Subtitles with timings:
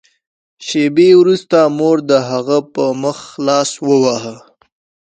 [0.65, 4.35] شېبې وروسته مور د هغه په مخ لاس وواهه